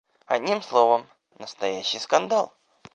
Одним 0.25 0.63
словом, 0.63 1.05
настоящий 1.37 1.99
скандал. 1.99 2.53